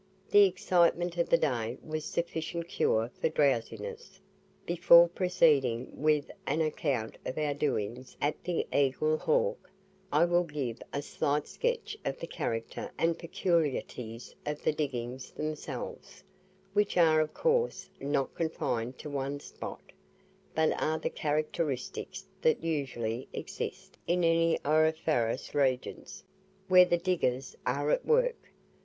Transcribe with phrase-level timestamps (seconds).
[0.31, 4.19] The excitement of the day was sufficient cure for drowsiness.
[4.65, 9.69] Before proceeding with an account of our doings at the Eagle Hawk,
[10.11, 16.23] I will give a slight sketch of the character and peculiarities of the diggings themselves,
[16.73, 19.91] which are of course not confined to one spot,
[20.55, 26.23] but are the characteristics that usually exist in any auriferous regions,
[26.67, 28.49] where the diggers are at work.